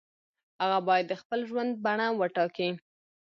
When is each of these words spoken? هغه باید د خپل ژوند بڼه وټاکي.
هغه 0.61 0.79
باید 0.87 1.05
د 1.07 1.13
خپل 1.21 1.39
ژوند 1.49 1.71
بڼه 1.83 2.07
وټاکي. 2.19 2.69